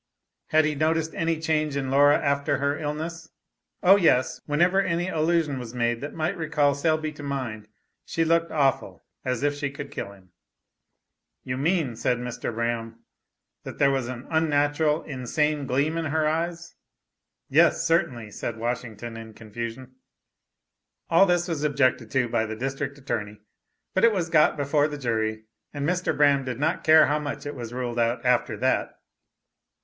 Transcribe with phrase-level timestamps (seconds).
[0.47, 3.29] Had he noticed any change in Laura after her illness?
[3.83, 4.41] Oh, yes.
[4.47, 7.67] Whenever, any allusion was made that might recall Selby to mind,
[8.03, 10.31] she looked awful as if she could kill him.
[11.43, 12.51] "You mean," said Mr.
[12.51, 13.03] Braham,
[13.63, 16.73] "that there was an unnatural, insane gleam in her eyes?"
[17.47, 19.97] "Yes, certainly," said Washington in confusion.
[21.11, 23.37] All this was objected to by the district attorney,
[23.93, 26.17] but it was got before the jury, and Mr.
[26.17, 28.95] Braham did not care how much it was ruled out after that.